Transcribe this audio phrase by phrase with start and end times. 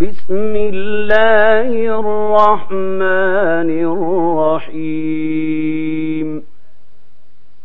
[0.00, 3.70] بسم الله الرحمن
[4.68, 6.42] الرحيم.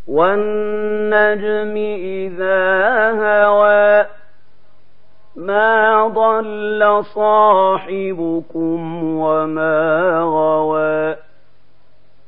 [0.07, 2.63] والنجم إذا
[3.11, 4.05] هوى
[5.35, 11.15] ما ضل صاحبكم وما غوى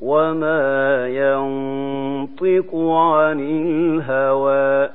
[0.02, 4.90] وما ينطق عن الهوى.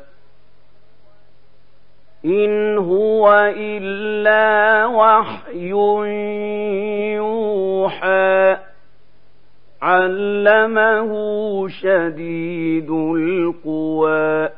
[2.24, 5.70] إن هو إلا وحي
[7.16, 8.56] يوحى
[9.82, 11.12] علمه
[11.68, 14.48] شديد القوى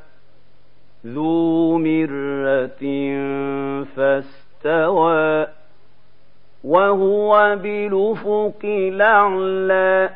[1.06, 2.84] ذو مرة
[3.84, 5.46] فاستوى
[6.64, 10.10] وهو بالأفق الأعلى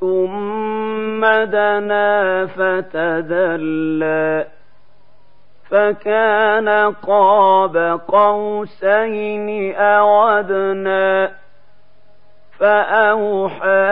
[0.00, 4.46] ثم دنا فتدلى
[5.70, 11.30] فكان قاب قوسين أو أدنى
[12.58, 13.90] فأوحى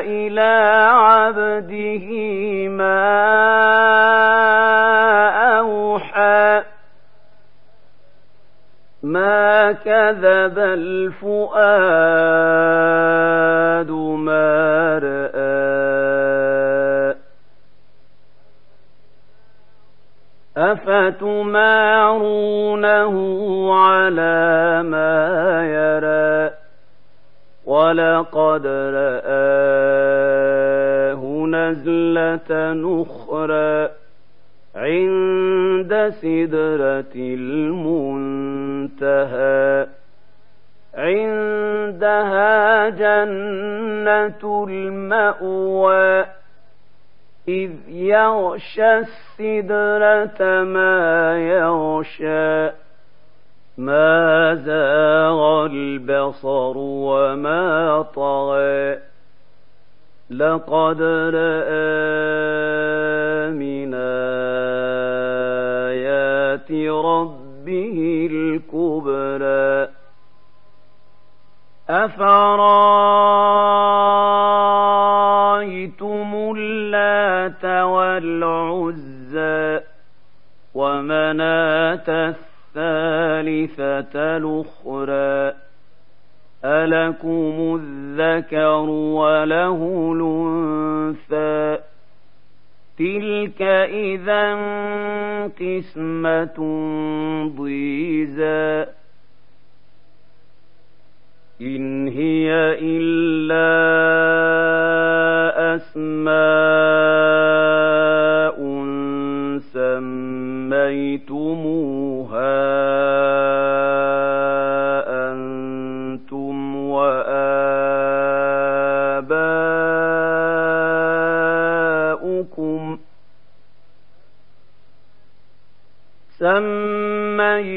[0.00, 2.08] إلى عبده
[2.68, 3.06] ما
[5.58, 6.62] أوحى
[9.02, 11.95] ما كذب الفؤاد
[21.96, 23.14] أفتمارونه
[23.74, 25.16] على ما
[25.66, 26.50] يرى
[27.66, 29.86] ولقد رآه
[31.46, 33.88] نزلة نخرى
[34.76, 37.14] عند سدرة
[38.76, 39.26] المنتهى
[40.94, 46.35] عندها جنة المأوى
[47.48, 52.70] إذ يغشى السدرة ما يغشى
[53.78, 58.98] ما زاغ البصر وما طغى.
[60.30, 61.95] لقد رأى
[83.64, 85.56] الثالثة الأخرى
[86.64, 91.82] ألكم الذكر وله الأنثى.
[92.98, 93.62] تلك
[93.92, 94.54] إذا
[95.48, 96.56] قسمة
[97.56, 98.86] ضيزى.
[101.60, 102.50] إن هي
[102.80, 103.66] إلا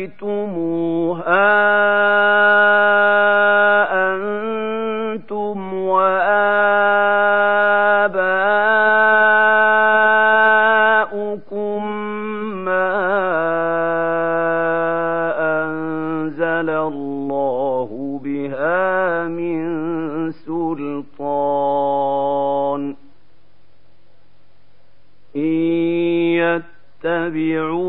[0.09, 0.49] سميتموها
[4.13, 6.19] أنتم وآباؤكم
[12.65, 12.91] ما
[15.63, 17.89] أنزل الله
[18.23, 19.61] بها من
[20.31, 21.61] سلطان
[25.35, 25.59] إن
[27.03, 27.88] يتبعون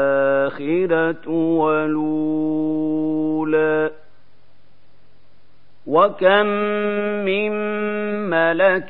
[1.27, 2.21] والأولى.
[5.87, 6.45] وكم
[7.25, 7.51] من
[8.29, 8.87] ملك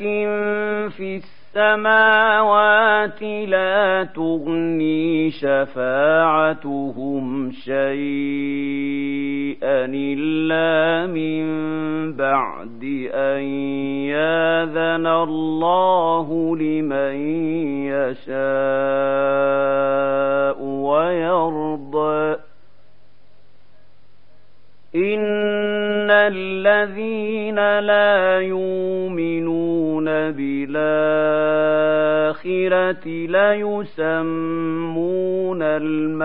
[0.92, 1.22] في
[1.56, 6.72] السماوات لا تغني شفاعتهم
[7.52, 7.86] شيئا
[9.94, 11.44] إلا من
[12.14, 12.84] بعد
[13.14, 13.42] أن
[14.12, 17.16] ياذن الله لمن
[17.88, 19.71] يشاء.
[24.96, 30.68] إن الذين لا يؤمنون بالآخرة
[33.28, 34.52] ليسمون
[35.62, 36.20] الملائكة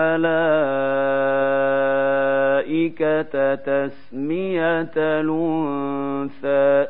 [3.55, 6.87] تسمية الأنثى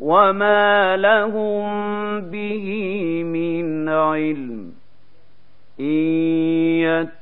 [0.00, 2.68] وما لهم به
[3.24, 4.72] من علم
[5.80, 7.21] إن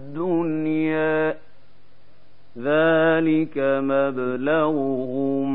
[2.57, 5.47] ذلك مبلغهم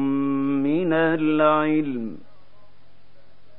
[0.62, 2.18] من العلم.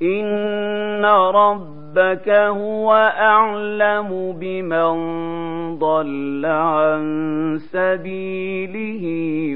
[0.01, 4.95] إن ربك هو أعلم بمن
[5.79, 9.05] ضل عن سبيله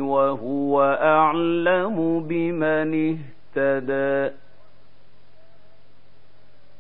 [0.01, 3.17] وهو أعلم بمن
[3.55, 4.35] اهتدى.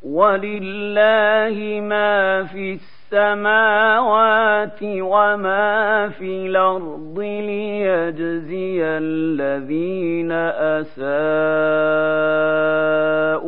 [0.03, 2.73] ولله ما في
[3.11, 10.31] السماوات وما في الأرض ليجزي الذين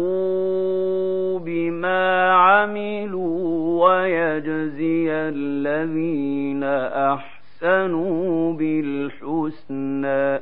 [0.04, 10.39] أساءوا بما عملوا ويجزي الذين أحسنوا بالحسنى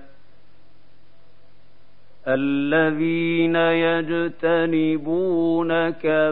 [2.27, 4.29] الذين يجتنبون
[5.89, 6.31] كبائر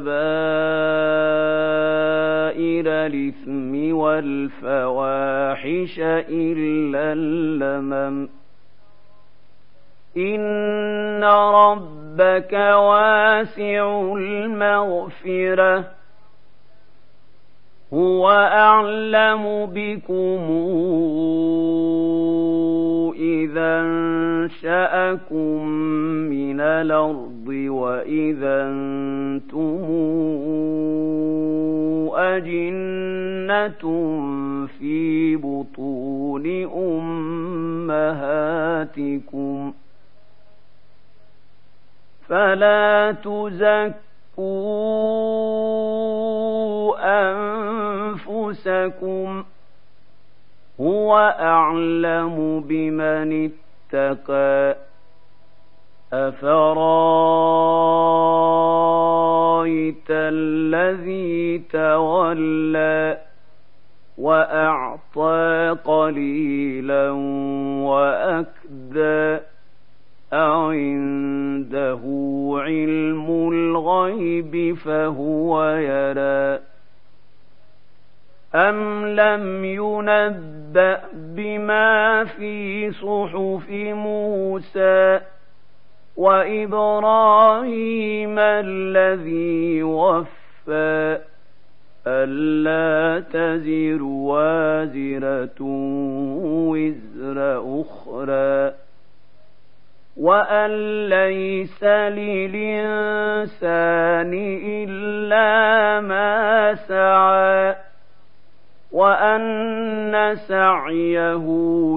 [2.87, 5.99] الإثم والفواحش
[6.29, 8.29] إلا اللمم.
[10.17, 15.85] إن ربك واسع المغفرة.
[17.93, 20.49] هو أعلم بكم.
[23.49, 25.67] إذا أنشأكم
[26.29, 29.85] من الأرض وإذا أنتم
[32.13, 33.83] أجنة
[34.79, 36.45] في بطون
[38.19, 39.73] أمهاتكم
[42.27, 43.99] فلا تزكوا
[48.11, 49.43] أنفسكم
[50.81, 53.49] هو أعلم بمن
[53.93, 54.75] اتقى.
[56.13, 56.51] أفرأيت
[60.09, 63.17] الذي تولى
[64.17, 67.11] وأعطى قليلا
[67.81, 69.37] وأكدى؟
[70.33, 72.01] أعنده
[72.59, 76.59] علم الغيب فهو يرى.
[78.55, 85.19] أم لم ينبأ بما في صحف موسى
[86.17, 87.59] وإبراهيم
[88.39, 91.19] الذي وفى
[92.07, 95.61] ألا تزر وازرة
[96.69, 98.73] وزر أخرى
[100.17, 100.71] وأن
[101.09, 103.53] ليس للإنسان
[104.65, 107.75] إلا ما سعى
[108.99, 111.45] وأن سعيه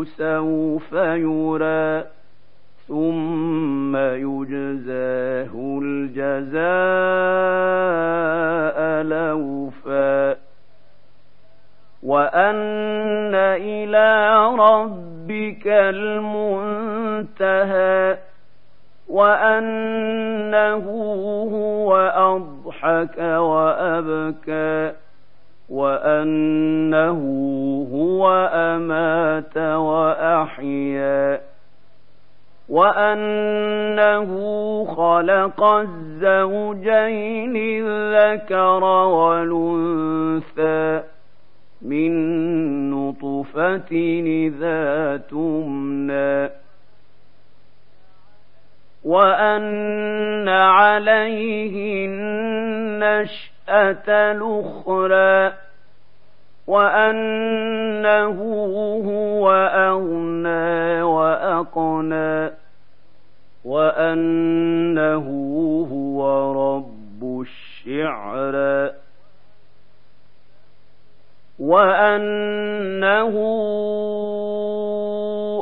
[0.05, 2.05] سوف يرى
[2.89, 6.63] ثم يجزاه الجزاء
[9.03, 10.37] لوفا.
[12.03, 15.67] وأن إلى ربك
[17.27, 17.39] المنتهى
[19.09, 20.85] وأنه
[21.53, 25.02] هو أضحك وأبكى.
[25.73, 27.21] وأنه
[27.93, 31.41] هو أمات وأحيا
[32.69, 34.31] وأنه
[34.85, 41.03] خلق الزوجين الذكر والأنثى
[41.83, 42.11] من
[42.91, 43.93] نطفة
[44.27, 46.51] إذا تمنى
[49.05, 55.62] وأن عليه النشأة الأخرى
[56.67, 58.39] وأنه
[59.07, 62.51] هو أغنى وأقنى
[63.65, 65.27] وأنه
[65.93, 68.95] هو رب الشعرى
[71.59, 73.35] وأنه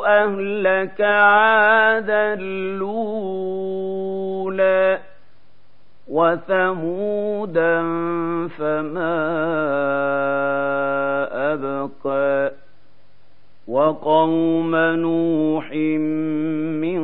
[0.07, 3.81] أهلك عادا الأولى
[6.09, 7.83] وثمودا
[8.59, 10.30] فما
[13.71, 15.73] وقوم نوح
[16.83, 17.03] من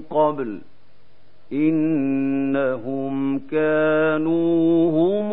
[0.00, 0.60] قبل
[1.52, 5.32] إنهم كانوا هم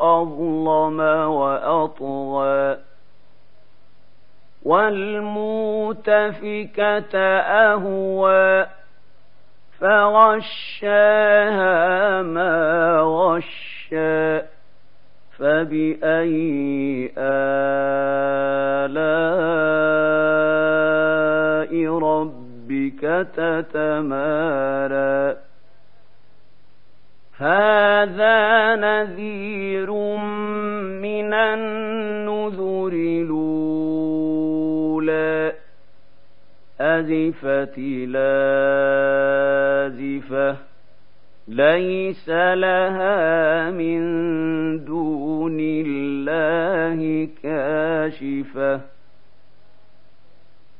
[0.00, 1.00] أظلم
[1.30, 2.76] وأطغى
[5.94, 8.66] والمؤتفكة أهوى
[9.80, 11.12] فغشاها
[12.22, 14.54] ما غشى
[15.38, 17.83] فبأي آلاء
[23.22, 24.24] تتمارى.
[27.36, 29.92] هذا نذير
[31.02, 33.44] من النذر الأولى.
[36.80, 37.78] أزفت
[39.88, 40.56] لازفة
[41.48, 44.00] ليس لها من
[44.84, 48.93] دون الله كاشفة.